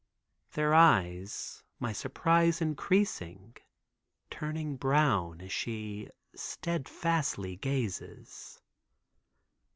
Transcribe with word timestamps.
Their 0.53 0.73
eyes, 0.73 1.61
my 1.79 1.93
surprise 1.93 2.59
increasing, 2.59 3.55
turn 4.31 4.75
brown 4.75 5.41
as 5.41 5.51
she 5.51 6.09
steadfastly 6.35 7.55
gazes. 7.57 8.59